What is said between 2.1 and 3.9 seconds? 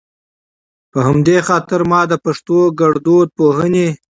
د پښتو ګړدود پوهنې